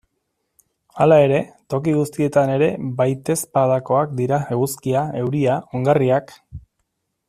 Hala 1.03 1.19
ere, 1.25 1.41
toki 1.73 1.93
guztietan 1.97 2.55
ere 2.55 2.71
baitezpadakoak 3.03 4.19
dira 4.23 4.43
eguzkia, 4.57 5.05
euria, 5.25 5.63
ongarriak... 5.81 6.39